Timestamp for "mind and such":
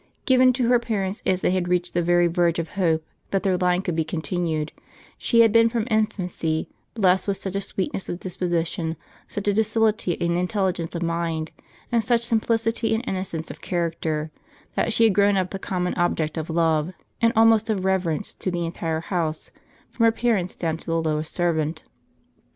11.03-12.23